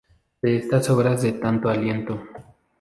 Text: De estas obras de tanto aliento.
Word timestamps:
De 0.41 0.57
estas 0.57 0.89
obras 0.89 1.21
de 1.21 1.33
tanto 1.33 1.69
aliento. 1.69 2.19